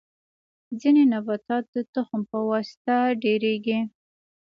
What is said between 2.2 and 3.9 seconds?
په واسطه ډیریږي